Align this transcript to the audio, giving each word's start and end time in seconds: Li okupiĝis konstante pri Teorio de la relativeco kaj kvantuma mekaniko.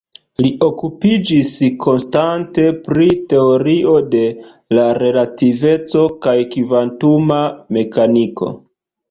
Li 0.43 0.47
okupiĝis 0.67 1.49
konstante 1.83 2.65
pri 2.87 3.05
Teorio 3.33 3.93
de 4.15 4.23
la 4.79 4.87
relativeco 5.03 6.03
kaj 6.27 6.35
kvantuma 6.57 7.41
mekaniko. 7.81 8.53